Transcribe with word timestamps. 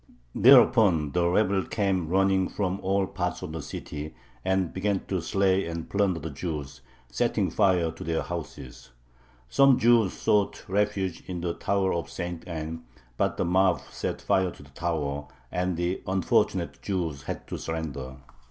Thereupon 0.33 1.11
the 1.11 1.29
rabble 1.29 1.61
came 1.63 2.07
running 2.09 2.47
from 2.49 2.79
all 2.79 3.05
parts 3.05 3.43
of 3.43 3.51
the 3.51 3.61
city 3.61 4.15
and 4.43 4.73
began 4.73 5.01
to 5.05 5.21
slay 5.21 5.67
and 5.67 5.87
plunder 5.91 6.19
the 6.19 6.31
Jews, 6.31 6.81
setting 7.11 7.51
fire 7.51 7.91
to 7.91 8.03
their 8.03 8.23
houses. 8.23 8.89
Some 9.47 9.77
Jews 9.77 10.13
sought 10.13 10.67
refuge 10.67 11.21
in 11.27 11.41
the 11.41 11.53
Tower 11.53 11.93
of 11.93 12.09
St. 12.09 12.47
Anne, 12.47 12.83
but 13.15 13.37
the 13.37 13.45
mob 13.45 13.79
set 13.91 14.23
fire 14.23 14.49
to 14.49 14.63
the 14.63 14.71
tower, 14.71 15.27
and 15.51 15.77
the 15.77 16.01
unfortunate 16.07 16.81
Jews 16.81 17.21
had 17.21 17.45
to 17.49 17.59
surrender. 17.59 18.15